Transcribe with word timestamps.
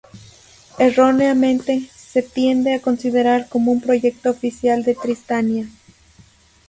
Erróneamente, 0.79 1.87
se 1.95 2.23
tiende 2.23 2.73
a 2.73 2.81
considerar 2.81 3.47
como 3.49 3.71
un 3.71 3.81
proyecto 3.81 4.31
oficial 4.31 4.81
de 4.83 4.95
Tristania. 4.95 5.67